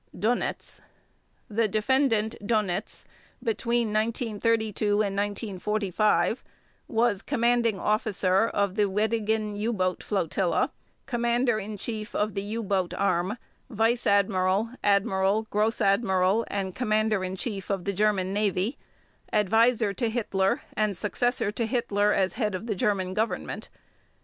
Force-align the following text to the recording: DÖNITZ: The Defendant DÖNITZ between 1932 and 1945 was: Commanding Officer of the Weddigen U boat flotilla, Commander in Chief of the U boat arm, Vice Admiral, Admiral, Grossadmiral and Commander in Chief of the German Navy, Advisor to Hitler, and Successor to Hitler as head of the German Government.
DÖNITZ: 0.17 0.79
The 1.47 1.67
Defendant 1.67 2.33
DÖNITZ 2.41 3.05
between 3.43 3.93
1932 3.93 4.93
and 5.03 5.15
1945 5.15 6.43
was: 6.87 7.21
Commanding 7.21 7.77
Officer 7.79 8.47
of 8.47 8.73
the 8.73 8.85
Weddigen 8.89 9.55
U 9.57 9.71
boat 9.71 10.01
flotilla, 10.01 10.71
Commander 11.05 11.59
in 11.59 11.77
Chief 11.77 12.15
of 12.15 12.33
the 12.33 12.41
U 12.41 12.63
boat 12.63 12.95
arm, 12.95 13.37
Vice 13.69 14.07
Admiral, 14.07 14.71
Admiral, 14.83 15.45
Grossadmiral 15.51 16.45
and 16.47 16.73
Commander 16.75 17.23
in 17.23 17.35
Chief 17.35 17.69
of 17.69 17.85
the 17.85 17.93
German 17.93 18.33
Navy, 18.33 18.79
Advisor 19.31 19.93
to 19.93 20.09
Hitler, 20.09 20.63
and 20.75 20.97
Successor 20.97 21.51
to 21.51 21.67
Hitler 21.67 22.11
as 22.11 22.33
head 22.33 22.55
of 22.55 22.65
the 22.65 22.73
German 22.73 23.13
Government. 23.13 23.69